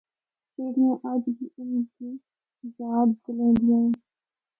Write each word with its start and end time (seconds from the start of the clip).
سیڑھیاں 0.51 0.95
اجّ 1.11 1.23
بھی 1.35 1.45
ان 1.57 1.71
دی 1.95 2.09
یاد 2.79 3.09
دلیندیاں 3.23 3.81
ہن۔ 3.83 3.91